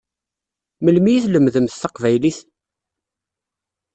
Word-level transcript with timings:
Memli 0.83 1.11
i 1.15 1.23
tlemdemt 1.25 1.77
taqbaylit? 1.81 2.37